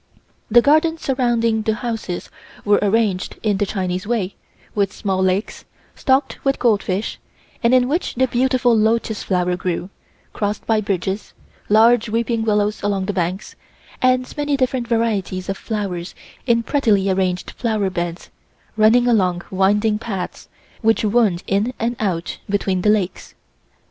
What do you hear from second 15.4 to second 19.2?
of flowers in prettily arranged flower beds, running